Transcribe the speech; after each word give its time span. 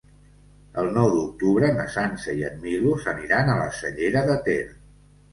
El 0.83 0.87
nou 0.93 1.09
d'octubre 1.15 1.67
na 1.75 1.83
Sança 1.95 2.33
i 2.39 2.41
en 2.47 2.57
Milos 2.63 3.05
aniran 3.11 3.51
a 3.51 3.57
la 3.59 3.67
Cellera 3.81 4.25
de 4.31 4.39
Ter. 4.49 4.57